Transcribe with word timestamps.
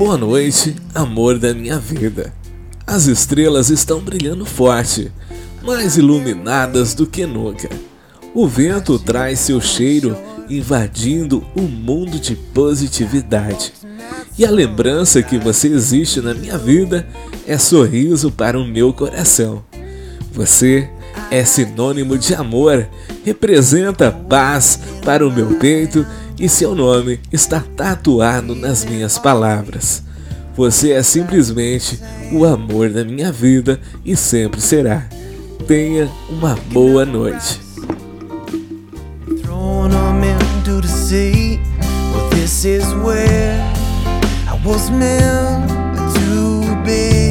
Boa 0.00 0.16
noite, 0.16 0.74
amor 0.94 1.38
da 1.38 1.52
minha 1.52 1.78
vida. 1.78 2.32
As 2.86 3.04
estrelas 3.04 3.68
estão 3.68 4.00
brilhando 4.00 4.46
forte, 4.46 5.12
mais 5.62 5.98
iluminadas 5.98 6.94
do 6.94 7.06
que 7.06 7.26
nunca. 7.26 7.68
O 8.34 8.48
vento 8.48 8.98
traz 8.98 9.40
seu 9.40 9.60
cheiro 9.60 10.16
invadindo 10.48 11.44
o 11.54 11.60
mundo 11.60 12.18
de 12.18 12.34
positividade. 12.34 13.74
E 14.38 14.46
a 14.46 14.50
lembrança 14.50 15.22
que 15.22 15.36
você 15.36 15.68
existe 15.68 16.22
na 16.22 16.32
minha 16.32 16.56
vida 16.56 17.06
é 17.46 17.58
sorriso 17.58 18.32
para 18.32 18.58
o 18.58 18.66
meu 18.66 18.94
coração. 18.94 19.62
Você 20.32 20.88
é 21.30 21.44
sinônimo 21.44 22.16
de 22.16 22.34
amor, 22.34 22.88
representa 23.24 24.10
paz 24.10 24.78
para 25.04 25.26
o 25.26 25.32
meu 25.32 25.56
peito 25.58 26.06
e 26.38 26.48
seu 26.48 26.74
nome 26.74 27.20
está 27.32 27.62
tatuado 27.76 28.54
nas 28.54 28.84
minhas 28.84 29.18
palavras. 29.18 30.02
Você 30.56 30.92
é 30.92 31.02
simplesmente 31.02 32.00
o 32.32 32.44
amor 32.44 32.90
da 32.90 33.04
minha 33.04 33.30
vida 33.30 33.80
e 34.04 34.16
sempre 34.16 34.60
será. 34.60 35.06
Tenha 35.66 36.10
uma 36.28 36.56
boa 36.72 37.04
noite. 37.04 37.60
was 44.64 44.90
meant 44.90 45.39